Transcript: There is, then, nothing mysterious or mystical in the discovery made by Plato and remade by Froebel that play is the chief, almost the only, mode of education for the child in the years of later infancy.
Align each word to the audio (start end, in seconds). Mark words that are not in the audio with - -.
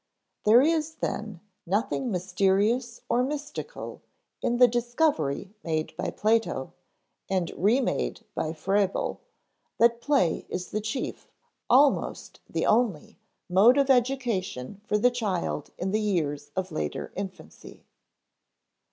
There 0.45 0.63
is, 0.63 0.95
then, 0.95 1.41
nothing 1.67 2.09
mysterious 2.09 3.01
or 3.07 3.21
mystical 3.21 4.01
in 4.41 4.57
the 4.57 4.67
discovery 4.67 5.53
made 5.63 5.95
by 5.95 6.09
Plato 6.09 6.73
and 7.29 7.51
remade 7.55 8.25
by 8.33 8.51
Froebel 8.51 9.21
that 9.77 10.01
play 10.01 10.47
is 10.49 10.71
the 10.71 10.81
chief, 10.81 11.27
almost 11.69 12.39
the 12.49 12.65
only, 12.65 13.19
mode 13.47 13.77
of 13.77 13.91
education 13.91 14.81
for 14.87 14.97
the 14.97 15.11
child 15.11 15.69
in 15.77 15.91
the 15.91 16.01
years 16.01 16.49
of 16.55 16.71
later 16.71 17.13
infancy. 17.15 17.85